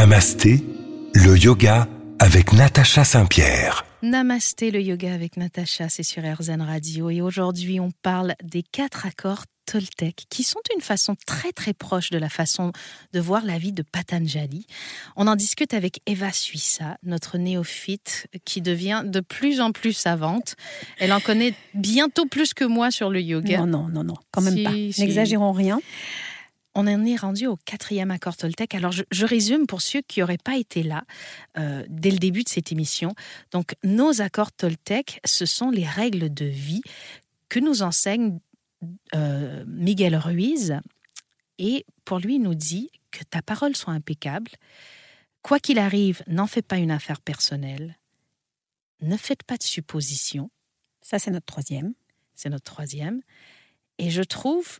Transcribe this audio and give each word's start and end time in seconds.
Namasté, 0.00 0.64
le 1.14 1.36
yoga 1.36 1.86
avec 2.20 2.54
Natacha 2.54 3.04
Saint-Pierre. 3.04 3.84
Namasté, 4.00 4.70
le 4.70 4.80
yoga 4.80 5.12
avec 5.12 5.36
Natacha, 5.36 5.90
c'est 5.90 6.02
sur 6.04 6.22
RZN 6.22 6.62
Radio. 6.62 7.10
Et 7.10 7.20
aujourd'hui, 7.20 7.80
on 7.80 7.90
parle 7.90 8.34
des 8.42 8.62
quatre 8.62 9.04
accords 9.04 9.44
Toltec, 9.66 10.24
qui 10.30 10.42
sont 10.42 10.62
une 10.74 10.80
façon 10.80 11.16
très 11.26 11.52
très 11.52 11.74
proche 11.74 12.08
de 12.08 12.16
la 12.16 12.30
façon 12.30 12.72
de 13.12 13.20
voir 13.20 13.44
la 13.44 13.58
vie 13.58 13.72
de 13.72 13.82
Patanjali. 13.82 14.66
On 15.16 15.26
en 15.26 15.36
discute 15.36 15.74
avec 15.74 16.00
Eva 16.06 16.32
Suissa, 16.32 16.96
notre 17.02 17.36
néophyte, 17.36 18.26
qui 18.46 18.62
devient 18.62 19.02
de 19.04 19.20
plus 19.20 19.60
en 19.60 19.70
plus 19.70 19.92
savante. 19.92 20.56
Elle 20.98 21.12
en 21.12 21.20
connaît 21.20 21.52
bientôt 21.74 22.24
plus 22.24 22.54
que 22.54 22.64
moi 22.64 22.90
sur 22.90 23.10
le 23.10 23.20
yoga. 23.20 23.58
Non, 23.58 23.66
non, 23.66 23.88
non, 23.90 24.04
non, 24.04 24.16
quand 24.32 24.40
même 24.40 24.56
Si, 24.56 24.64
pas. 24.64 24.72
si. 24.72 25.00
N'exagérons 25.02 25.52
rien. 25.52 25.78
On 26.74 26.86
en 26.86 27.04
est 27.04 27.16
rendu 27.16 27.46
au 27.46 27.56
quatrième 27.56 28.10
accord 28.10 28.36
Toltec. 28.36 28.74
Alors, 28.74 28.92
je, 28.92 29.02
je 29.10 29.26
résume 29.26 29.66
pour 29.66 29.82
ceux 29.82 30.02
qui 30.02 30.20
n'auraient 30.20 30.38
pas 30.38 30.56
été 30.56 30.82
là 30.82 31.04
euh, 31.58 31.84
dès 31.88 32.10
le 32.10 32.18
début 32.18 32.44
de 32.44 32.48
cette 32.48 32.70
émission. 32.70 33.14
Donc, 33.50 33.74
nos 33.82 34.20
accords 34.20 34.52
Toltec, 34.52 35.20
ce 35.24 35.46
sont 35.46 35.70
les 35.70 35.86
règles 35.86 36.32
de 36.32 36.44
vie 36.44 36.82
que 37.48 37.58
nous 37.58 37.82
enseigne 37.82 38.38
euh, 39.14 39.64
Miguel 39.66 40.16
Ruiz. 40.16 40.78
Et 41.58 41.84
pour 42.04 42.18
lui, 42.18 42.36
il 42.36 42.42
nous 42.42 42.54
dit 42.54 42.90
que 43.10 43.24
ta 43.24 43.42
parole 43.42 43.76
soit 43.76 43.92
impeccable. 43.92 44.52
Quoi 45.42 45.58
qu'il 45.58 45.78
arrive, 45.78 46.22
n'en 46.26 46.46
fais 46.46 46.62
pas 46.62 46.76
une 46.76 46.90
affaire 46.90 47.20
personnelle. 47.20 47.98
Ne 49.00 49.16
faites 49.16 49.42
pas 49.42 49.56
de 49.56 49.62
suppositions. 49.62 50.50
Ça, 51.02 51.18
c'est 51.18 51.30
notre 51.30 51.46
troisième. 51.46 51.94
C'est 52.34 52.48
notre 52.48 52.70
troisième. 52.70 53.20
Et 53.98 54.10
je 54.10 54.22
trouve 54.22 54.78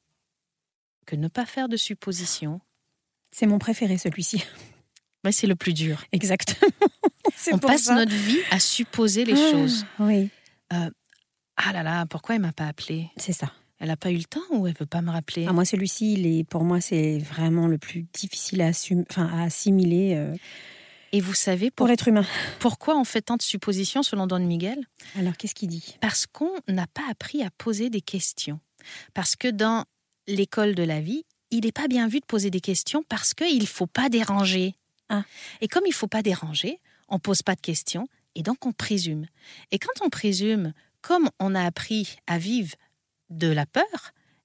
que 1.10 1.16
ne 1.16 1.28
pas 1.28 1.46
faire 1.46 1.68
de 1.68 1.76
suppositions, 1.76 2.60
C'est 3.32 3.46
mon 3.46 3.58
préféré, 3.58 3.98
celui-ci. 3.98 4.44
mais 5.24 5.32
c'est 5.32 5.46
le 5.46 5.56
plus 5.56 5.72
dur. 5.74 6.04
Exactement. 6.12 6.70
On 7.52 7.58
passe 7.58 7.82
ça. 7.84 7.94
notre 7.94 8.14
vie 8.14 8.38
à 8.50 8.60
supposer 8.60 9.24
les 9.24 9.32
Ah, 9.34 9.50
choses. 9.50 9.84
Oui, 9.98 10.30
Ah 10.70 11.72
là 11.72 11.82
là, 11.82 12.06
pourquoi 12.06 12.36
elle 12.36 12.40
m'a 12.40 12.52
pas 12.52 12.66
appelé? 12.68 13.08
C'est 13.16 13.32
ça. 13.32 13.52
Elle 13.78 13.88
n'a 13.88 13.96
pas 13.96 14.10
eu 14.10 14.16
le 14.16 14.24
temps 14.24 14.40
ou 14.50 14.66
elle 14.66 14.74
veut 14.78 14.86
pas 14.86 15.00
me 15.02 15.10
rappeler? 15.10 15.46
Ah, 15.48 15.52
moi, 15.52 15.64
celui-ci, 15.64 16.12
il 16.14 16.26
est, 16.26 16.44
pour 16.44 16.64
moi, 16.64 16.80
c'est 16.80 17.18
vraiment 17.18 17.66
le 17.66 17.78
plus 17.78 18.04
difficile 18.12 18.60
à, 18.62 18.70
assum- 18.70 19.04
enfin, 19.10 19.26
à 19.26 19.42
assimiler 19.44 20.14
euh, 20.16 20.34
Et 21.12 21.20
vous 21.20 21.34
savez 21.34 21.70
pour 21.70 21.76
pour- 21.76 21.86
l'être 21.88 22.08
humain. 22.08 22.24
pourquoi 22.58 22.98
on 22.98 23.04
fait 23.04 23.22
tant 23.22 23.36
de 23.36 23.42
suppositions 23.42 24.02
selon 24.02 24.26
Don 24.26 24.40
Miguel? 24.40 24.84
Alors, 25.18 25.36
qu'est-ce 25.36 25.54
qu'il 25.54 25.68
dit? 25.68 25.96
Parce 26.00 26.26
qu'on 26.26 26.52
n'a 26.68 26.86
pas 26.86 27.04
appris 27.10 27.42
à 27.42 27.50
poser 27.50 27.88
des 27.90 28.02
questions. 28.02 28.60
Parce 29.14 29.34
que 29.36 29.48
dans 29.48 29.84
l'école 30.26 30.74
de 30.74 30.82
la 30.82 31.00
vie, 31.00 31.24
il 31.50 31.64
n'est 31.64 31.72
pas 31.72 31.88
bien 31.88 32.06
vu 32.08 32.20
de 32.20 32.26
poser 32.26 32.50
des 32.50 32.60
questions 32.60 33.02
parce 33.08 33.34
qu'il 33.34 33.60
ne 33.60 33.66
faut 33.66 33.86
pas 33.86 34.08
déranger. 34.08 34.74
Ah. 35.08 35.24
Et 35.60 35.68
comme 35.68 35.84
il 35.86 35.90
ne 35.90 35.94
faut 35.94 36.06
pas 36.06 36.22
déranger, 36.22 36.78
on 37.08 37.14
ne 37.16 37.20
pose 37.20 37.42
pas 37.42 37.54
de 37.56 37.60
questions 37.60 38.06
et 38.36 38.42
donc 38.42 38.64
on 38.66 38.72
présume. 38.72 39.26
Et 39.72 39.78
quand 39.78 40.04
on 40.04 40.08
présume, 40.10 40.72
comme 41.02 41.28
on 41.40 41.54
a 41.54 41.64
appris 41.64 42.16
à 42.26 42.38
vivre 42.38 42.74
de 43.30 43.48
la 43.48 43.66
peur, 43.66 43.84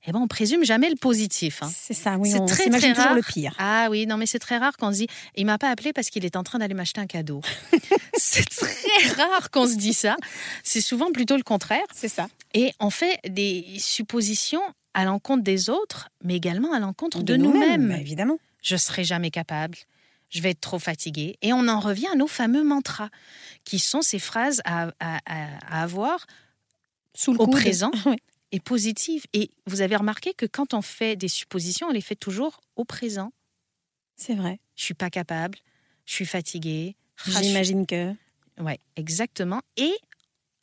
eh 0.08 0.12
ben 0.12 0.20
on 0.20 0.28
présume 0.28 0.64
jamais 0.64 0.90
le 0.90 0.96
positif. 0.96 1.62
hein. 1.64 1.72
C'est 1.76 1.94
ça, 1.96 2.18
oui, 2.18 2.30
C'est 2.32 2.40
on 2.40 2.46
très, 2.46 2.70
très 2.70 2.90
toujours 2.90 2.96
rare. 3.06 3.16
le 3.16 3.22
pire. 3.24 3.56
Ah 3.58 3.88
oui, 3.90 4.06
non 4.08 4.18
mais 4.18 4.26
c'est 4.28 4.38
très 4.40 4.58
rare 4.58 4.78
qu'on 4.78 4.92
se 4.92 4.98
dit 5.00 5.08
il 5.36 5.46
m'a 5.48 5.58
pas 5.58 5.70
appelé 5.70 5.94
parce 5.94 6.10
qu'il 6.10 6.26
est 6.26 6.36
en 6.36 6.44
train 6.44 6.60
d'aller 6.60 6.74
m'acheter 6.76 7.02
un 7.02 7.08
cadeau. 7.08 7.42
c'est 8.16 8.48
très 8.50 9.14
rare 9.16 9.50
qu'on 9.52 9.68
se 9.68 9.76
dit 9.76 9.94
ça. 9.94 10.16
C'est 10.64 10.82
souvent 10.82 11.12
plutôt 11.12 11.38
le 11.38 11.44
contraire. 11.44 11.86
C'est 11.94 12.08
ça. 12.08 12.28
Et 12.54 12.72
on 12.80 12.90
fait 12.92 13.20
des 13.28 13.66
suppositions 13.80 14.62
à 14.96 15.06
l'encontre 15.06 15.44
des 15.44 15.70
autres, 15.70 16.10
mais 16.24 16.36
également 16.36 16.74
à 16.74 16.80
l'encontre 16.80 17.22
de, 17.22 17.36
nous-mêmes. 17.36 17.90
bah, 17.90 17.98
évidemment. 18.00 18.40
Je 18.64 18.76
serai 18.78 19.04
jamais 19.04 19.30
capable. 19.30 19.78
Je 20.32 20.42
vais 20.42 20.50
être 20.52 20.62
trop 20.62 20.80
fatiguée. 20.80 21.38
Et 21.44 21.54
on 21.54 21.68
en 21.68 21.80
revient 21.80 22.08
à 22.08 22.16
nos 22.16 22.28
fameux 22.28 22.64
mantras, 22.64 23.10
qui 23.64 23.78
sont 23.78 24.02
ces 24.02 24.18
phrases 24.20 24.62
à, 24.66 24.88
à- 25.00 25.20
à- 25.28 25.58
à 25.80 25.84
avoir 25.84 26.26
Sous 27.14 27.34
le 27.34 27.40
au 27.42 27.46
coude. 27.46 27.56
présent 27.60 27.92
Oui. 28.08 28.16
et 28.52 28.60
positives. 28.60 29.26
Et 29.34 29.52
vous 29.68 29.82
avez 29.82 29.96
remarqué 29.96 30.34
que 30.34 30.46
quand 30.48 30.74
on 30.74 30.82
fait 30.82 31.16
des 31.16 31.28
suppositions, 31.28 31.88
on 31.88 31.92
les 31.92 32.02
fait 32.02 32.16
toujours 32.16 32.62
au 32.76 32.86
présent. 32.86 33.32
C'est 34.16 34.36
vrai. 34.36 34.60
Je 34.76 34.84
suis 34.84 34.94
pas 34.96 35.10
capable. 35.12 35.58
Je 36.06 36.14
suis 36.14 36.26
suis- 37.34 37.44
J'imagine 37.44 37.86
que. 37.86 38.14
Ouais, 38.60 38.80
exactement. 38.96 39.62
Et 39.78 39.94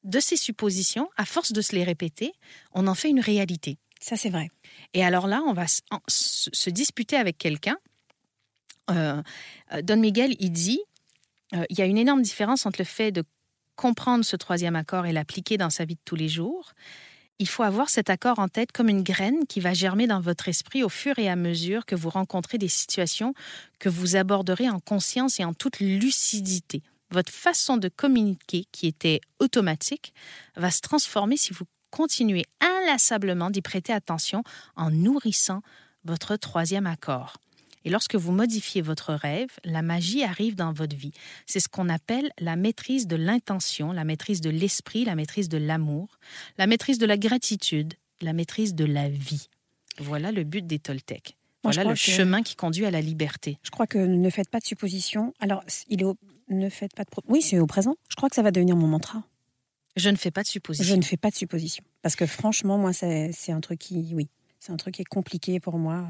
de 0.05 0.19
ces 0.21 0.37
suppositions, 0.37 1.09
à 1.17 1.25
force 1.25 1.53
de 1.53 1.61
se 1.61 1.75
les 1.77 1.85
répéter, 1.85 2.33
on 2.73 2.87
en 2.89 2.95
fait 2.95 3.11
une 3.11 3.21
réalité. 3.21 3.79
Ça, 4.03 4.17
c'est 4.17 4.31
vrai. 4.31 4.51
Et 4.95 5.05
alors 5.05 5.29
là, 5.29 5.43
on 5.47 5.53
va 5.53 5.67
se 5.69 6.71
disputer 6.71 7.17
avec 7.17 7.39
quelqu'un. 7.39 7.77
Euh, 8.91 9.23
euh, 9.73 9.83
Don 9.83 9.97
Miguel, 9.97 10.35
il 10.41 10.51
dit, 10.51 10.81
euh, 11.55 11.65
il 11.71 11.79
y 11.79 11.83
a 11.83 11.87
une 11.87 11.99
énorme 11.99 12.23
différence 12.23 12.67
entre 12.67 12.81
le 12.81 12.85
fait 12.85 13.12
de 13.12 13.23
comprendre 13.77 14.25
ce 14.25 14.35
troisième 14.35 14.75
accord 14.75 15.07
et 15.07 15.12
l'appliquer 15.12 15.57
dans 15.57 15.71
sa 15.71 15.85
vie 15.85 15.95
de 15.95 16.01
tous 16.05 16.17
les 16.17 16.29
jours. 16.29 16.73
Il 17.39 17.49
faut 17.49 17.62
avoir 17.62 17.91
cet 17.91 18.11
accord 18.11 18.41
en 18.41 18.49
tête 18.49 18.73
comme 18.73 18.89
une 18.89 19.05
graine 19.05 19.47
qui 19.47 19.61
va 19.61 19.73
germer 19.73 20.09
dans 20.09 20.21
votre 20.21 20.49
esprit 20.49 20.83
au 20.83 20.89
fur 20.89 21.19
et 21.21 21.29
à 21.29 21.37
mesure 21.37 21.87
que 21.87 21.95
vous 21.95 22.11
rencontrez 22.11 22.59
des 22.59 22.69
situations 22.69 23.35
que 23.79 23.89
vous 23.89 24.17
aborderez 24.17 24.69
en 24.69 24.81
conscience 24.81 25.39
et 25.39 25.45
en 25.45 25.55
toute 25.55 25.79
lucidité. 25.79 26.83
Votre 27.11 27.33
façon 27.33 27.77
de 27.77 27.89
communiquer, 27.89 28.67
qui 28.73 28.89
était 28.89 29.21
automatique, 29.39 30.12
va 30.57 30.73
se 30.73 30.81
transformer 30.81 31.37
si 31.37 31.53
vous 31.53 31.67
continuez 31.93 32.45
inlassablement 32.61 33.51
d'y 33.51 33.63
prêter 33.63 33.93
attention 33.93 34.43
en 34.75 34.91
nourrissant 34.91 35.63
votre 36.05 36.35
troisième 36.37 36.87
accord. 36.89 37.37
Et 37.85 37.91
lorsque 37.91 38.15
vous 38.15 38.33
modifiez 38.33 38.81
votre 38.81 39.13
rêve, 39.13 39.51
la 39.65 39.83
magie 39.83 40.23
arrive 40.25 40.55
dans 40.55 40.73
votre 40.73 40.97
vie. 40.97 41.13
C'est 41.47 41.61
ce 41.61 41.69
qu'on 41.69 41.89
appelle 41.89 42.31
la 42.41 42.57
maîtrise 42.57 43.07
de 43.07 43.17
l'intention, 43.17 43.93
la 43.93 44.05
maîtrise 44.05 44.41
de 44.41 44.51
l'esprit, 44.51 45.05
la 45.05 45.15
maîtrise 45.17 45.49
de 45.49 45.59
l'amour, 45.59 46.19
la 46.59 46.67
maîtrise 46.67 46.99
de 46.99 47.07
la 47.07 47.17
gratitude, 47.19 47.95
la 48.21 48.33
maîtrise 48.33 48.75
de 48.75 48.85
la 48.85 49.09
vie. 49.09 49.49
Voilà 49.99 50.31
le 50.33 50.45
but 50.45 50.65
des 50.67 50.79
Toltecs. 50.79 51.37
Moi, 51.65 51.73
Voilà 51.73 51.91
le 51.91 51.95
que- 51.95 52.01
chemin 52.01 52.43
qui 52.43 52.55
conduit 52.57 52.87
à 52.87 52.91
la 52.91 53.01
liberté. 53.01 53.59
Je 53.63 53.71
crois 53.71 53.87
que 53.87 53.99
ne 53.99 54.31
faites 54.31 54.49
pas 54.49 54.59
de 54.61 54.65
suppositions. 54.65 55.33
Alors, 55.41 55.63
il 55.89 56.01
est 56.03 56.05
au- 56.05 56.17
ne 56.49 56.69
faites 56.69 56.95
pas 56.95 57.03
de. 57.05 57.11
Oui, 57.29 57.43
c'est 57.43 57.59
au 57.59 57.67
présent. 57.67 57.97
Je 58.09 58.15
crois 58.17 58.29
que 58.29 58.35
ça 58.37 58.43
va 58.43 58.51
devenir 58.53 58.77
mon 58.77 58.87
mantra. 58.89 59.23
Je 59.97 60.09
ne 60.11 60.17
fais 60.17 60.31
pas 60.31 60.43
de 60.43 60.47
Je 60.47 60.53
suppositions. 60.53 60.97
ne 60.97 61.03
fais 61.03 61.17
pas 61.17 61.31
de 61.31 61.35
suppositions. 61.37 61.85
Parce 62.03 62.17
que 62.17 62.27
franchement, 62.27 62.79
moi, 62.79 62.93
c'est 62.93 63.33
un 63.53 63.61
truc 63.61 63.79
qui. 63.79 64.13
Oui. 64.15 64.29
C'est 64.59 64.71
un 64.73 64.77
truc 64.77 64.95
qui 64.95 65.03
est 65.03 65.05
compliqué 65.07 65.59
pour 65.59 65.77
moi. 65.77 66.07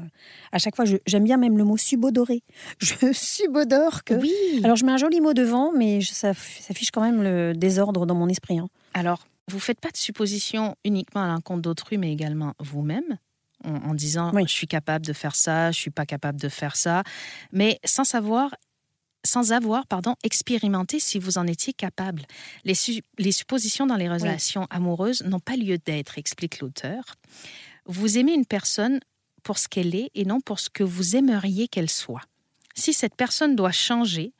À 0.51 0.59
chaque 0.59 0.75
fois, 0.75 0.85
je- 0.85 0.97
j'aime 1.07 1.23
bien 1.23 1.37
même 1.37 1.57
le 1.57 1.63
mot 1.63 1.75
subodorer. 1.75 2.43
Je 2.79 3.11
subodore 3.11 4.03
que. 4.03 4.13
Oui. 4.13 4.31
Alors, 4.63 4.75
je 4.77 4.85
mets 4.85 4.91
un 4.91 4.97
joli 4.97 5.21
mot 5.21 5.33
devant, 5.33 5.71
mais 5.75 6.01
je- 6.01 6.13
ça, 6.13 6.33
ça 6.35 6.73
fiche 6.75 6.91
quand 6.91 7.01
même 7.01 7.23
le 7.23 7.53
désordre 7.55 8.05
dans 8.05 8.13
mon 8.13 8.29
esprit. 8.29 8.59
hein. 8.59 8.67
Alors, 8.93 9.25
vous 9.49 9.59
faites 9.59 9.79
pas 9.81 9.89
de 9.89 9.97
suppositions 9.97 10.75
uniquement 10.85 11.23
à 11.23 11.27
l'encontre 11.27 11.63
d'autrui, 11.63 11.97
mais 11.97 12.11
également 12.13 12.53
vous-même, 12.59 13.17
en, 13.65 13.73
en 13.73 13.93
disant 13.95 14.31
Oui. 14.35 14.43
je 14.47 14.53
suis 14.53 14.67
capable 14.67 15.03
de 15.05 15.13
faire 15.13 15.35
ça, 15.35 15.71
je 15.71 15.79
suis 15.79 15.89
pas 15.91 16.05
capable 16.05 16.39
de 16.39 16.47
faire 16.47 16.75
ça, 16.75 17.01
mais 17.51 17.79
sans 17.83 18.03
savoir, 18.03 18.55
sans 19.25 19.51
avoir, 19.51 19.87
pardon, 19.87 20.15
expérimenté 20.23 20.99
si 20.99 21.19
vous 21.19 21.37
en 21.37 21.47
étiez 21.47 21.73
capable. 21.73 22.23
Les, 22.65 22.75
su- 22.75 23.01
les 23.17 23.31
suppositions 23.31 23.85
dans 23.85 23.95
les 23.95 24.09
relations 24.09 24.67
amoureuses 24.69 25.23
n'ont 25.23 25.39
pas 25.39 25.55
lieu 25.55 25.77
d'être, 25.77 26.17
explique 26.17 26.59
l'auteur. 26.59 27.15
Vous 27.85 28.17
aimez 28.17 28.33
une 28.33 28.45
personne 28.45 28.99
pour 29.43 29.57
ce 29.57 29.67
qu'elle 29.67 29.95
est 29.95 30.09
et 30.13 30.25
non 30.25 30.41
pour 30.41 30.59
ce 30.59 30.69
que 30.69 30.83
vous 30.83 31.15
aimeriez 31.15 31.67
qu'elle 31.67 31.89
soit. 31.89 32.21
Si 32.75 32.93
cette 32.93 33.15
personne 33.15 33.55
doit 33.55 33.71
changer, 33.71 34.33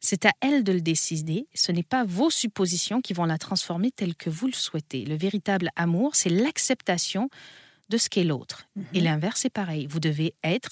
c'est 0.00 0.24
à 0.26 0.32
elle 0.40 0.64
de 0.64 0.72
le 0.72 0.80
décider. 0.80 1.46
Ce 1.54 1.72
n'est 1.72 1.82
pas 1.82 2.04
vos 2.04 2.30
suppositions 2.30 3.00
qui 3.00 3.12
vont 3.12 3.26
la 3.26 3.38
transformer 3.38 3.90
telle 3.90 4.14
que 4.14 4.30
vous 4.30 4.46
le 4.46 4.52
souhaitez. 4.52 5.04
Le 5.04 5.16
véritable 5.16 5.70
amour, 5.76 6.14
c'est 6.14 6.30
l'acceptation 6.30 7.30
de 7.88 7.98
ce 7.98 8.08
qu'est 8.08 8.24
l'autre. 8.24 8.68
Et 8.94 9.00
l'inverse 9.00 9.44
est 9.44 9.50
pareil. 9.50 9.86
Vous 9.88 10.00
devez 10.00 10.34
être 10.44 10.70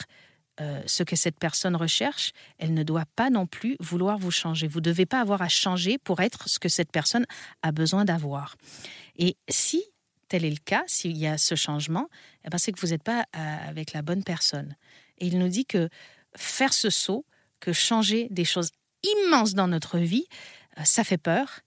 euh, 0.60 0.82
ce 0.86 1.04
que 1.04 1.14
cette 1.14 1.38
personne 1.38 1.76
recherche. 1.76 2.32
Elle 2.58 2.74
ne 2.74 2.82
doit 2.82 3.04
pas 3.14 3.30
non 3.30 3.46
plus 3.46 3.76
vouloir 3.78 4.18
vous 4.18 4.32
changer. 4.32 4.66
Vous 4.66 4.80
ne 4.80 4.84
devez 4.84 5.06
pas 5.06 5.20
avoir 5.20 5.40
à 5.40 5.48
changer 5.48 5.98
pour 5.98 6.20
être 6.20 6.48
ce 6.48 6.58
que 6.58 6.68
cette 6.68 6.90
personne 6.90 7.26
a 7.62 7.70
besoin 7.70 8.04
d'avoir. 8.04 8.56
Et 9.16 9.36
si 9.48 9.84
tel 10.26 10.44
est 10.44 10.50
le 10.50 10.56
cas, 10.64 10.82
s'il 10.88 11.16
y 11.16 11.28
a 11.28 11.38
ce 11.38 11.54
changement, 11.54 12.08
eh 12.44 12.50
ben, 12.50 12.58
c'est 12.58 12.72
que 12.72 12.80
vous 12.80 12.88
n'êtes 12.88 13.04
pas 13.04 13.24
euh, 13.36 13.68
avec 13.68 13.92
la 13.92 14.02
bonne 14.02 14.24
personne. 14.24 14.74
Et 15.18 15.28
il 15.28 15.38
nous 15.38 15.48
dit 15.48 15.64
que 15.64 15.88
faire 16.34 16.72
ce 16.72 16.90
saut, 16.90 17.24
que 17.60 17.72
changer 17.72 18.26
des 18.30 18.44
choses 18.44 18.72
immenses 19.04 19.54
dans 19.54 19.68
notre 19.68 19.98
vie, 19.98 20.26
euh, 20.78 20.82
ça 20.84 21.04
fait 21.04 21.18
peur, 21.18 21.60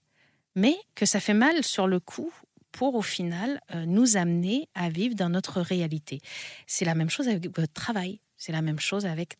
mais 0.54 0.76
que 0.94 1.06
ça 1.06 1.18
fait 1.18 1.34
mal 1.34 1.64
sur 1.64 1.86
le 1.86 1.98
coup 1.98 2.32
pour 2.72 2.94
au 2.94 3.02
final 3.02 3.60
nous 3.86 4.16
amener 4.16 4.66
à 4.74 4.88
vivre 4.88 5.14
dans 5.14 5.28
notre 5.28 5.60
réalité. 5.60 6.22
C'est 6.66 6.86
la 6.86 6.94
même 6.94 7.10
chose 7.10 7.28
avec 7.28 7.54
votre 7.54 7.72
travail, 7.74 8.18
c'est 8.42 8.50
la 8.50 8.60
même 8.60 8.80
chose 8.80 9.06
avec 9.06 9.36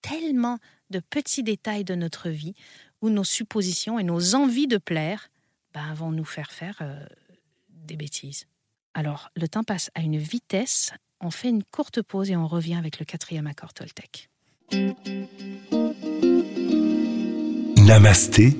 tellement 0.00 0.60
de 0.90 1.00
petits 1.00 1.42
détails 1.42 1.82
de 1.82 1.96
notre 1.96 2.28
vie 2.28 2.54
où 3.00 3.10
nos 3.10 3.24
suppositions 3.24 3.98
et 3.98 4.04
nos 4.04 4.36
envies 4.36 4.68
de 4.68 4.78
plaire 4.78 5.28
ben, 5.74 5.92
vont 5.94 6.12
nous 6.12 6.24
faire 6.24 6.52
faire 6.52 6.78
euh, 6.80 7.04
des 7.68 7.96
bêtises. 7.96 8.46
Alors, 8.94 9.30
le 9.34 9.48
temps 9.48 9.64
passe 9.64 9.90
à 9.96 10.02
une 10.02 10.18
vitesse. 10.18 10.92
On 11.20 11.32
fait 11.32 11.48
une 11.48 11.64
courte 11.64 12.00
pause 12.00 12.30
et 12.30 12.36
on 12.36 12.46
revient 12.46 12.76
avec 12.76 13.00
le 13.00 13.04
quatrième 13.04 13.48
accord 13.48 13.74
Toltec. 13.74 14.30
Namasté, 17.76 18.56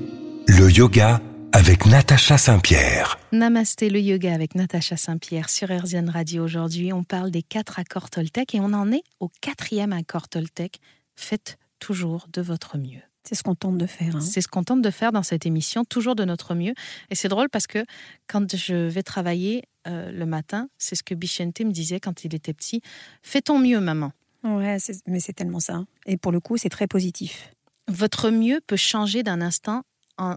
le 0.48 0.72
yoga 0.72 1.20
avec 1.58 1.86
Natacha 1.86 2.38
Saint-Pierre. 2.38 3.18
Namasté, 3.32 3.90
le 3.90 3.98
yoga 3.98 4.32
avec 4.32 4.54
Natacha 4.54 4.96
Saint-Pierre 4.96 5.50
sur 5.50 5.68
RZN 5.76 6.08
Radio. 6.08 6.44
Aujourd'hui, 6.44 6.92
on 6.92 7.02
parle 7.02 7.32
des 7.32 7.42
quatre 7.42 7.80
accords 7.80 8.10
Toltec 8.10 8.54
et 8.54 8.60
on 8.60 8.72
en 8.72 8.92
est 8.92 9.02
au 9.18 9.28
quatrième 9.40 9.92
accord 9.92 10.28
Toltec. 10.28 10.78
Faites 11.16 11.58
toujours 11.80 12.28
de 12.32 12.42
votre 12.42 12.78
mieux. 12.78 13.00
C'est 13.24 13.34
ce 13.34 13.42
qu'on 13.42 13.56
tente 13.56 13.76
de 13.76 13.86
faire. 13.86 14.14
hein. 14.14 14.20
C'est 14.20 14.40
ce 14.40 14.46
qu'on 14.46 14.62
tente 14.62 14.82
de 14.82 14.90
faire 14.90 15.10
dans 15.10 15.24
cette 15.24 15.46
émission, 15.46 15.84
toujours 15.84 16.14
de 16.14 16.24
notre 16.24 16.54
mieux. 16.54 16.74
Et 17.10 17.16
c'est 17.16 17.28
drôle 17.28 17.48
parce 17.50 17.66
que 17.66 17.84
quand 18.28 18.54
je 18.54 18.74
vais 18.88 19.02
travailler 19.02 19.64
euh, 19.88 20.12
le 20.12 20.26
matin, 20.26 20.68
c'est 20.78 20.94
ce 20.94 21.02
que 21.02 21.16
Bichente 21.16 21.58
me 21.62 21.72
disait 21.72 21.98
quand 21.98 22.22
il 22.24 22.36
était 22.36 22.54
petit. 22.54 22.82
Fais 23.24 23.40
ton 23.40 23.58
mieux, 23.58 23.80
maman. 23.80 24.12
Ouais, 24.44 24.76
mais 25.08 25.18
c'est 25.18 25.32
tellement 25.32 25.58
ça. 25.60 25.82
Et 26.06 26.18
pour 26.18 26.30
le 26.30 26.38
coup, 26.38 26.56
c'est 26.56 26.68
très 26.68 26.86
positif. 26.86 27.52
Votre 27.88 28.30
mieux 28.30 28.60
peut 28.64 28.76
changer 28.76 29.24
d'un 29.24 29.40
instant 29.40 29.82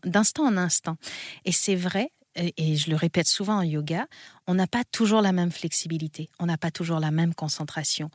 d'instant 0.04 0.46
en 0.46 0.58
instant. 0.58 0.98
Et 1.46 1.52
c'est 1.52 1.76
vrai, 1.76 2.12
et 2.36 2.54
et 2.58 2.76
je 2.78 2.90
le 2.90 2.96
répète 2.96 3.28
souvent 3.28 3.58
en 3.58 3.64
yoga, 3.64 4.08
on 4.48 4.54
n'a 4.54 4.68
pas 4.68 4.84
toujours 4.84 5.22
la 5.22 5.32
même 5.32 5.52
flexibilité, 5.52 6.30
on 6.40 6.46
n'a 6.46 6.58
pas 6.58 6.72
toujours 6.72 7.00
la 7.00 7.12
même 7.12 7.34
concentration. 7.34 8.10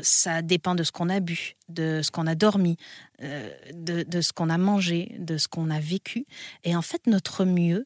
Ça 0.00 0.42
dépend 0.42 0.76
de 0.76 0.84
ce 0.84 0.92
qu'on 0.92 1.08
a 1.08 1.18
bu, 1.18 1.56
de 1.68 2.02
ce 2.02 2.12
qu'on 2.12 2.28
a 2.28 2.36
dormi, 2.36 2.76
euh, 3.22 3.52
de 3.74 4.20
ce 4.20 4.32
qu'on 4.32 4.48
a 4.48 4.58
mangé, 4.58 5.16
de 5.18 5.38
ce 5.38 5.48
qu'on 5.48 5.70
a 5.70 5.80
vécu. 5.80 6.24
Et 6.62 6.76
en 6.76 6.82
fait, 6.82 7.08
notre 7.08 7.44
mieux 7.44 7.84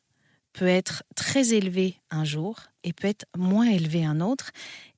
peut 0.53 0.67
être 0.67 1.05
très 1.17 1.55
élevé 1.55 2.01
un 2.11 2.25
jour 2.25 2.61
et 2.85 2.93
peut 2.93 3.09
être 3.09 3.27
moins 3.37 3.67
élevé 3.67 4.05
un 4.05 4.21
autre. 4.21 4.51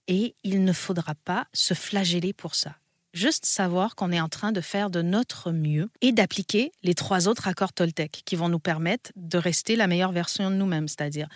Et 0.06 0.35
il 0.43 0.65
ne 0.65 0.73
faudra 0.73 1.15
pas 1.15 1.47
se 1.53 1.75
flageller 1.75 2.32
pour 2.32 2.55
ça. 2.55 2.76
Juste 3.14 3.46
savoir 3.46 3.94
qu'on 3.94 4.11
est 4.12 4.20
en 4.20 4.28
train 4.28 4.50
de 4.52 4.61
faire 4.61 4.90
de 4.90 5.00
notre 5.00 5.52
mieux 5.52 5.88
et 6.00 6.11
d'appliquer 6.12 6.72
les 6.82 6.94
trois 6.94 7.28
autres 7.28 7.46
accords 7.49 7.72
Toltec 7.72 8.22
qui 8.25 8.34
vont 8.37 8.49
nous 8.49 8.58
permettre 8.58 9.12
de 9.16 9.38
rester 9.38 9.76
la 9.76 9.87
meilleure 9.87 10.12
version 10.12 10.50
de 10.50 10.56
nous-mêmes, 10.56 10.88
c'est-à-dire 10.88 11.28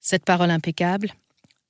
cette 0.00 0.24
parole 0.24 0.50
impeccable, 0.50 1.12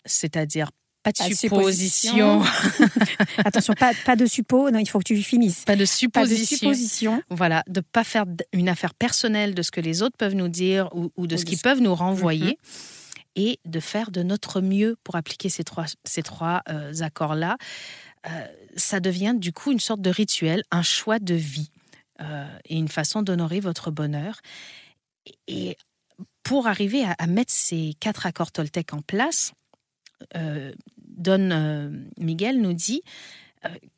c'est-à-dire 0.07 0.71
pas 1.03 1.11
de 1.11 1.19
Pas 1.19 1.29
de 1.29 1.35
supposition, 1.35 2.43
Attention, 3.45 3.75
pas, 3.75 3.91
pas 4.07 4.15
de 4.15 4.25
suppo. 4.25 4.71
Non, 4.71 4.79
il 4.79 4.89
faut 4.89 5.01
que 5.01 5.05
tu 5.05 5.21
finisses. 5.21 5.65
pas 5.65 5.75
de 5.75 5.79
Pas 5.81 5.83
de 5.83 5.87
supposition. 5.87 6.57
supposition. 6.59 7.23
Voilà, 7.29 7.65
de 7.67 7.81
pas 7.81 8.05
faire 8.05 8.25
une 8.53 8.69
affaire 8.69 8.95
personnelle 8.95 9.55
de 9.57 9.63
ce 9.63 9.73
que 9.73 9.81
les 9.81 10.03
autres 10.03 10.17
peuvent 10.17 10.37
nous 10.37 10.47
dire 10.47 10.89
ou, 10.95 11.11
ou 11.17 11.27
de 11.27 11.35
Ou 11.35 11.39
ce 11.39 11.45
qu'ils 11.45 11.59
peuvent 11.59 11.81
nous 11.81 11.97
renvoyer 11.97 12.51
Mhm. 12.51 12.55
et 13.35 13.59
de 13.65 13.81
faire 13.81 14.13
de 14.13 14.23
notre 14.23 14.61
mieux 14.61 14.95
pour 15.03 15.17
appliquer 15.17 15.49
ces 15.49 15.65
trois, 15.65 15.87
ces 16.05 16.23
trois 16.23 16.63
euh, 16.69 16.93
accords-là. 17.01 17.57
Euh, 18.29 18.47
ça 18.77 19.01
devient 19.01 19.35
du 19.37 19.53
coup 19.53 19.73
une 19.73 19.81
sorte 19.81 20.01
de 20.01 20.11
rituel, 20.11 20.63
un 20.71 20.83
choix 20.83 21.19
de 21.19 21.35
vie 21.35 21.71
euh, 22.21 22.47
et 22.67 22.77
une 22.77 22.89
façon 22.89 23.23
d'honorer 23.23 23.61
votre 23.61 23.91
bonheur. 23.91 24.41
Et 25.47 25.77
pour 26.43 26.67
arriver 26.67 27.05
à, 27.05 27.27
mettre 27.27 27.53
ces 27.53 27.95
quatre 28.01 28.27
accords 28.27 28.53
Toltec 28.53 28.93
en 28.93 29.03
place, 29.03 29.53
euh, 30.37 30.73
Don 30.99 31.51
euh, 31.51 31.91
Miguel 32.19 32.61
nous 32.61 32.73
dit 32.73 33.03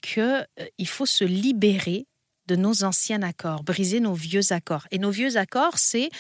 qu'il 0.02 0.88
faut 0.88 1.06
se 1.06 1.24
libérer 1.24 2.06
de 2.46 2.54
nos 2.54 2.84
anciens 2.84 3.22
accords, 3.22 3.62
briser 3.62 3.98
nos 3.98 4.12
vieux 4.12 4.52
accords. 4.52 4.86
Et 4.90 4.98
nos 4.98 5.10
vieux 5.10 5.38
accords, 5.38 5.78
c'est 5.78 6.10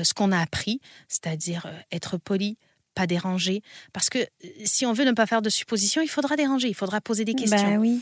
ce 0.00 0.14
qu'on 0.14 0.30
a 0.30 0.38
appris, 0.38 0.80
c'est-à-dire 1.08 1.66
être 1.90 2.18
poli, 2.18 2.56
pas 2.94 3.06
déranger. 3.06 3.62
Parce 3.92 4.10
que 4.10 4.18
euh, 4.18 4.48
si 4.64 4.86
on 4.86 4.92
veut 4.92 5.04
ne 5.04 5.12
pas 5.12 5.26
faire 5.26 5.42
de 5.42 5.50
suppositions, 5.50 6.02
il 6.02 6.08
faudra 6.08 6.36
déranger, 6.36 6.68
il 6.68 6.74
faudra 6.74 7.00
poser 7.00 7.24
des 7.24 7.34
questions. 7.34 7.74
Bah 7.74 7.78
oui. 7.78 8.00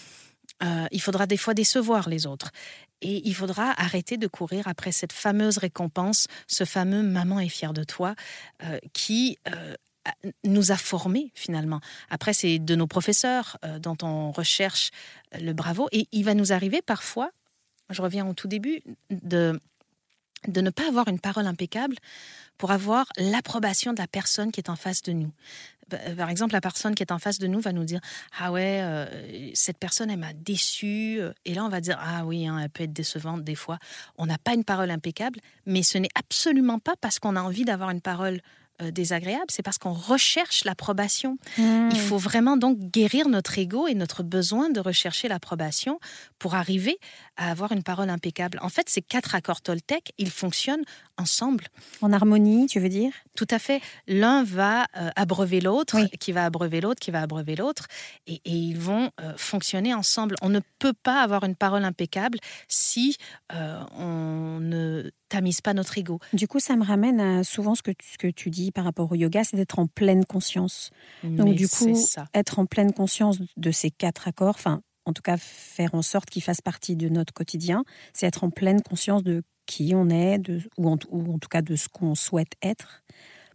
Euh, 0.63 0.87
il 0.91 1.01
faudra 1.01 1.27
des 1.27 1.37
fois 1.37 1.55
décevoir 1.55 2.09
les 2.09 2.27
autres. 2.27 2.51
Et 3.01 3.27
il 3.27 3.35
faudra 3.35 3.73
arrêter 3.81 4.17
de 4.17 4.27
courir 4.29 4.69
après 4.69 4.93
cette 4.93 5.13
fameuse 5.13 5.59
récompense, 5.59 6.29
ce 6.47 6.65
fameux 6.65 7.03
maman 7.03 7.41
est 7.41 7.49
fière 7.49 7.73
de 7.73 7.83
toi, 7.83 8.15
euh, 8.63 8.79
qui 8.93 9.39
euh, 9.49 9.75
nous 10.45 10.71
a 10.71 10.77
formés 10.77 11.33
finalement. 11.35 11.81
Après, 12.11 12.33
c'est 12.33 12.59
de 12.59 12.75
nos 12.77 12.87
professeurs 12.87 13.57
dont 13.81 13.97
on 14.03 14.31
recherche 14.31 14.91
le 15.33 15.53
bravo. 15.53 15.89
Et 15.93 16.07
il 16.13 16.25
va 16.25 16.35
nous 16.35 16.53
arriver 16.53 16.81
parfois, 16.83 17.31
je 17.91 18.03
reviens 18.03 18.27
au 18.27 18.35
tout 18.35 18.49
début, 18.49 18.83
de, 19.11 19.61
de 20.49 20.61
ne 20.61 20.71
pas 20.71 20.89
avoir 20.89 21.09
une 21.09 21.21
parole 21.21 21.47
impeccable 21.47 21.97
pour 22.59 22.71
avoir 22.71 23.07
l'approbation 23.17 23.93
de 23.93 23.99
la 23.99 24.07
personne 24.07 24.53
qui 24.53 24.61
est 24.61 24.71
en 24.71 24.77
face 24.77 25.03
de 25.03 25.13
nous. 25.13 25.33
Par 26.17 26.31
exemple, 26.31 26.55
la 26.55 26.61
personne 26.61 26.95
qui 26.95 27.03
est 27.03 27.13
en 27.13 27.19
face 27.19 27.39
de 27.39 27.47
nous 27.47 27.61
va 27.61 27.73
nous 27.73 27.85
dire 27.85 28.01
Ah 28.39 28.51
ouais, 28.51 28.81
euh, 28.83 29.51
cette 29.55 29.79
personne, 29.79 30.11
elle 30.11 30.19
m'a 30.19 30.33
déçu. 30.33 31.21
Et 31.45 31.55
là, 31.55 31.65
on 31.65 31.69
va 31.69 31.81
dire 31.81 31.99
Ah 32.01 32.25
oui, 32.25 32.47
hein, 32.47 32.59
elle 32.59 32.71
peut 32.71 32.85
être 32.85 32.93
décevante 32.93 33.45
des 33.45 33.55
fois. 33.55 33.79
On 34.17 34.27
n'a 34.27 34.39
pas 34.39 34.55
une 34.55 34.65
parole 34.65 34.91
impeccable, 34.91 35.41
mais 35.67 35.83
ce 35.83 35.99
n'est 35.99 36.09
absolument 36.15 36.79
pas 36.79 36.95
parce 37.01 37.19
qu'on 37.19 37.37
a 37.37 37.43
envie 37.43 37.65
d'avoir 37.65 37.91
une 37.91 38.01
parole 38.01 38.37
euh, 38.37 38.39
désagréable, 38.91 39.47
c'est 39.49 39.63
parce 39.63 39.79
qu'on 39.79 39.93
recherche 39.93 40.65
l'approbation. 40.65 41.39
Mmh. 41.59 41.91
Il 41.93 42.01
faut 42.01 42.19
vraiment 42.19 42.57
donc 42.57 42.79
guérir 42.79 43.29
notre 43.29 43.59
ego 43.59 43.87
et 43.87 43.95
notre 43.95 44.23
besoin 44.23 44.71
de 44.71 44.81
rechercher 44.81 45.29
l'approbation 45.29 46.01
pour 46.39 46.55
arriver 46.55 46.99
à 47.37 47.51
avoir 47.51 47.73
une 47.73 47.83
parole 47.83 48.11
impeccable. 48.11 48.59
En 48.63 48.69
fait, 48.69 48.89
ces 48.89 49.03
quatre 49.03 49.35
accords 49.35 49.61
Toltec, 49.61 50.13
ils 50.19 50.31
fonctionnent 50.31 50.85
ensemble. 51.19 51.67
En 52.01 52.13
harmonie, 52.13 52.67
tu 52.67 52.81
veux 52.81 52.89
dire? 52.89 53.13
Tout 53.37 53.47
à 53.51 53.59
fait. 53.59 53.81
L'un 54.07 54.45
va 54.45 54.87
euh, 54.97 55.11
abreuver 55.17 55.61
l'autre, 55.61 55.97
Oui. 55.97 56.09
qui 56.19 56.33
va 56.33 56.45
abreuver 56.45 56.81
l'autre, 56.81 57.01
qui 57.01 57.11
va 57.11 57.23
abreuver 57.23 57.57
l'autre, 57.57 57.87
et, 58.27 58.41
et 58.45 58.51
ils 58.53 58.79
vont 58.79 59.11
euh, 59.21 59.33
fonctionner 59.37 59.95
ensemble. 59.95 60.35
On 60.43 60.49
ne 60.49 60.61
peut 60.79 60.93
pas 61.03 61.23
avoir 61.23 61.45
une 61.45 61.57
parole 61.57 61.85
impeccable 61.85 62.39
si 62.69 63.17
euh, 63.53 63.83
on 63.97 64.59
ne 64.61 65.11
tamise 65.29 65.61
pas 65.61 65.73
notre 65.75 65.97
ego. 65.99 66.19
Du 66.33 66.47
coup, 66.49 66.61
ça 66.61 66.77
me 66.77 66.85
ramène 66.85 67.21
à 67.21 67.45
souvent 67.45 67.75
ce 67.75 67.83
que 67.83 67.91
tu, 67.93 68.07
ce 68.13 68.19
que 68.19 68.29
tu 68.29 68.51
dis 68.51 68.71
par 68.71 68.85
rapport 68.85 69.11
au 69.11 69.15
yoga, 69.15 69.45
c'est 69.45 69.57
d'être 69.57 69.79
en 69.79 69.87
pleine 69.87 70.25
conscience. 70.25 70.91
Donc 71.23 71.49
Mais 71.49 71.55
du 71.55 71.69
coup, 71.69 71.95
ça. 71.95 72.27
être 72.35 72.59
en 72.59 72.67
pleine 72.67 72.93
conscience 72.93 73.39
de 73.57 73.71
ces 73.71 73.91
quatre 73.91 74.29
accords, 74.29 74.57
enfin, 74.57 74.83
en 75.05 75.13
tout 75.13 75.23
cas, 75.23 75.37
faire 75.37 75.95
en 75.95 76.03
sorte 76.03 76.31
qu'ils 76.31 76.43
fassent 76.43 76.61
partie 76.61 76.97
de 76.97 77.09
notre 77.09 77.33
quotidien, 77.33 77.85
c'est 78.13 78.27
être 78.27 78.45
en 78.45 78.51
pleine 78.51 78.83
conscience 78.83 79.23
de 79.23 79.43
qui 79.67 79.93
on 79.95 80.09
est, 80.11 80.39
de, 80.39 80.61
ou, 80.77 80.89
en, 80.89 80.99
ou 81.11 81.33
en 81.33 81.39
tout 81.39 81.49
cas 81.49 81.63
de 81.63 81.77
ce 81.77 81.89
qu'on 81.89 82.15
souhaite 82.15 82.53
être, 82.63 83.03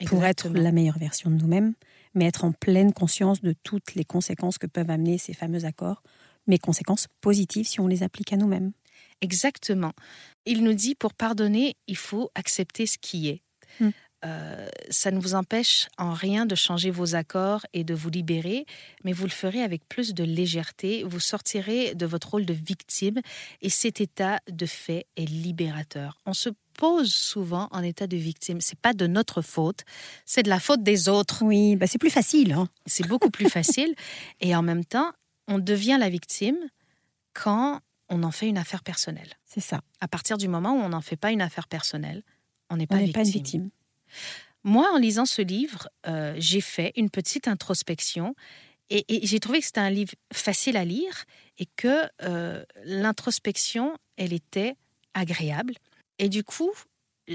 pour 0.06 0.24
être 0.24 0.50
la 0.50 0.72
meilleure 0.72 0.98
version 0.98 1.30
de 1.30 1.36
nous-mêmes, 1.36 1.74
mais 2.14 2.26
être 2.26 2.44
en 2.44 2.52
pleine 2.52 2.94
conscience 2.94 3.42
de 3.42 3.54
toutes 3.64 3.96
les 3.96 4.04
conséquences 4.04 4.58
que 4.58 4.68
peuvent 4.68 4.90
amener 4.90 5.18
ces 5.18 5.34
fameux 5.34 5.66
accords, 5.66 6.04
mais 6.48 6.58
conséquences 6.58 7.08
positives 7.22 7.68
si 7.68 7.80
on 7.80 7.88
les 7.88 8.04
applique 8.04 8.32
à 8.34 8.38
nous-mêmes. 8.38 8.72
Exactement. 9.22 9.94
Il 10.46 10.64
nous 10.64 10.74
dit 10.74 10.96
pour 10.96 11.14
pardonner, 11.14 11.76
il 11.88 11.98
faut 11.98 12.30
accepter 12.36 12.86
ce 12.86 12.98
qui 12.98 13.30
est. 13.30 13.42
Hmm. 13.80 13.90
Euh, 14.26 14.68
ça 14.90 15.12
ne 15.12 15.20
vous 15.20 15.36
empêche 15.36 15.88
en 15.98 16.12
rien 16.12 16.46
de 16.46 16.56
changer 16.56 16.90
vos 16.90 17.16
accords 17.16 17.66
et 17.74 17.84
de 17.84 17.94
vous 17.94 18.10
libérer, 18.10 18.66
mais 19.04 19.14
vous 19.14 19.26
le 19.26 19.32
ferez 19.32 19.62
avec 19.62 19.88
plus 19.88 20.14
de 20.14 20.24
légèreté. 20.24 21.04
Vous 21.04 21.20
sortirez 21.20 21.94
de 21.94 22.06
votre 22.06 22.32
rôle 22.32 22.46
de 22.46 22.54
victime 22.54 23.20
et 23.62 23.70
cet 23.70 24.02
état 24.02 24.40
de 24.50 24.66
fait 24.66 25.06
est 25.18 25.26
libérateur. 25.26 26.18
On 26.26 26.34
se 26.34 26.50
pose 26.74 27.14
souvent 27.14 27.68
en 27.72 27.84
état 27.84 28.08
de 28.08 28.18
victime. 28.18 28.60
C'est 28.60 28.80
pas 28.80 28.94
de 28.94 29.06
notre 29.06 29.42
faute, 29.42 29.82
c'est 30.26 30.44
de 30.44 30.50
la 30.50 30.60
faute 30.60 30.82
des 30.82 31.10
autres. 31.10 31.44
Oui, 31.44 31.76
bah 31.76 31.86
c'est 31.86 32.00
plus 32.00 32.10
facile. 32.10 32.54
Hein. 32.54 32.68
C'est 32.86 33.08
beaucoup 33.08 33.30
plus 33.32 33.50
facile 33.50 33.94
et 34.40 34.56
en 34.56 34.64
même 34.64 34.86
temps, 34.86 35.12
on 35.48 35.60
devient 35.60 35.98
la 36.00 36.10
victime 36.10 36.58
quand 37.34 37.82
on 38.10 38.24
en 38.24 38.32
fait 38.32 38.48
une 38.48 38.58
affaire 38.58 38.84
personnelle. 38.84 39.34
C'est 39.46 39.62
ça. 39.62 39.82
À 40.02 40.08
partir 40.08 40.38
du 40.38 40.48
moment 40.48 40.74
où 40.74 40.80
on 40.80 40.90
n'en 40.90 41.02
fait 41.02 41.18
pas 41.18 41.32
une 41.32 41.42
affaire 41.42 41.68
personnelle, 41.68 42.24
on 42.70 42.78
n'est 42.78 42.88
pas, 42.88 42.96
pas 42.96 43.02
une 43.02 43.30
victime. 43.30 43.70
Moi, 44.64 44.90
en 44.94 44.98
lisant 44.98 45.26
ce 45.26 45.42
livre, 45.42 45.88
euh, 46.08 46.34
j'ai 46.38 46.62
fait 46.62 46.92
une 46.96 47.10
petite 47.10 47.48
introspection 47.48 48.36
et, 48.90 49.06
et 49.08 49.26
j'ai 49.26 49.40
trouvé 49.40 49.60
que 49.60 49.66
c'était 49.66 49.80
un 49.80 49.90
livre 49.90 50.14
facile 50.34 50.78
à 50.78 50.86
lire 50.86 51.26
et 51.58 51.68
que 51.76 52.04
euh, 52.24 52.64
l'introspection, 52.84 53.98
elle 54.18 54.34
était 54.34 54.76
agréable. 55.14 55.74
Et 56.20 56.30
du 56.30 56.44
coup, 56.44 56.72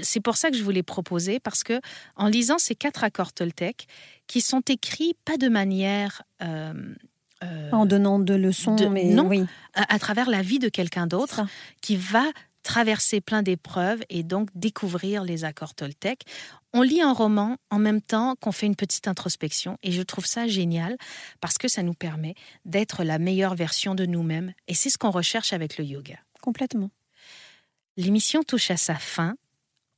c'est 0.01 0.19
pour 0.21 0.37
ça 0.37 0.49
que 0.51 0.57
je 0.57 0.63
voulais 0.63 0.83
proposer 0.83 1.39
parce 1.39 1.63
que 1.63 1.79
en 2.15 2.27
lisant 2.27 2.57
ces 2.57 2.75
quatre 2.75 3.03
accords 3.03 3.33
Toltec, 3.33 3.87
qui 4.27 4.41
sont 4.41 4.61
écrits 4.67 5.15
pas 5.25 5.37
de 5.37 5.49
manière 5.49 6.21
euh, 6.41 6.73
euh, 7.43 7.69
En 7.71 7.85
donnant 7.85 8.19
de 8.19 8.33
leçons, 8.33 8.75
de- 8.75 8.85
mais 8.87 9.05
non. 9.05 9.27
oui. 9.27 9.43
à, 9.73 9.93
à 9.93 9.99
travers 9.99 10.29
la 10.29 10.41
vie 10.41 10.59
de 10.59 10.69
quelqu'un 10.69 11.07
d'autre, 11.07 11.41
qui 11.81 11.95
va 11.95 12.25
traverser 12.63 13.21
plein 13.21 13.43
d'épreuves 13.43 14.01
et 14.09 14.23
donc 14.23 14.49
découvrir 14.55 15.23
les 15.23 15.43
accords 15.43 15.75
Toltec. 15.75 16.23
On 16.73 16.81
lit 16.81 17.01
un 17.01 17.13
roman 17.13 17.57
en 17.69 17.77
même 17.77 18.01
temps 18.01 18.35
qu'on 18.39 18.51
fait 18.51 18.65
une 18.65 18.75
petite 18.75 19.07
introspection 19.07 19.77
et 19.83 19.91
je 19.91 20.01
trouve 20.01 20.25
ça 20.25 20.47
génial 20.47 20.97
parce 21.39 21.57
que 21.57 21.67
ça 21.67 21.83
nous 21.83 21.93
permet 21.93 22.33
d'être 22.65 23.03
la 23.03 23.19
meilleure 23.19 23.53
version 23.53 23.93
de 23.93 24.05
nous-mêmes 24.05 24.53
et 24.67 24.73
c'est 24.73 24.89
ce 24.89 24.97
qu'on 24.97 25.11
recherche 25.11 25.53
avec 25.53 25.77
le 25.77 25.85
yoga. 25.85 26.17
Complètement. 26.41 26.89
L'émission 27.95 28.43
touche 28.43 28.71
à 28.71 28.77
sa 28.77 28.95
fin. 28.95 29.35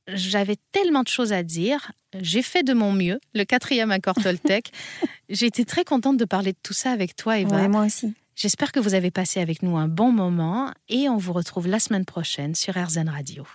J'avais 0.06 0.56
tellement 0.70 1.02
de 1.02 1.08
choses 1.08 1.32
à 1.32 1.42
dire. 1.42 1.92
J'ai 2.20 2.42
fait 2.42 2.62
de 2.62 2.74
mon 2.74 2.92
mieux, 2.92 3.18
le 3.34 3.44
quatrième 3.44 3.90
accord 3.90 4.14
Toltec. 4.14 4.70
J'ai 5.28 5.46
été 5.46 5.64
très 5.64 5.84
contente 5.84 6.16
de 6.16 6.24
parler 6.24 6.52
de 6.52 6.58
tout 6.62 6.74
ça 6.74 6.90
avec 6.92 7.16
toi, 7.16 7.38
Eva. 7.38 7.56
Ouais, 7.56 7.68
moi 7.68 7.86
aussi. 7.86 8.14
J'espère 8.38 8.70
que 8.70 8.80
vous 8.80 8.92
avez 8.92 9.10
passé 9.10 9.40
avec 9.40 9.62
nous 9.62 9.78
un 9.78 9.88
bon 9.88 10.12
moment 10.12 10.70
et 10.90 11.08
on 11.08 11.16
vous 11.16 11.32
retrouve 11.32 11.68
la 11.68 11.80
semaine 11.80 12.04
prochaine 12.04 12.54
sur 12.54 12.74
RZN 12.74 13.08
Radio. 13.08 13.46